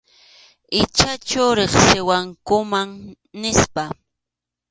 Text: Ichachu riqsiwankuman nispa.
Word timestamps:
Ichachu 0.81 1.43
riqsiwankuman 1.57 2.87
nispa. 3.41 3.83